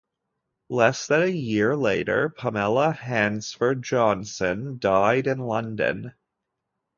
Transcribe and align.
Less 0.71 1.05
than 1.05 1.21
a 1.21 1.27
year 1.27 1.75
later, 1.75 2.29
Pamela 2.29 2.91
Hansford 2.91 3.83
Johnson 3.83 4.79
died 4.79 5.27
in 5.27 5.37
London. 5.37 6.15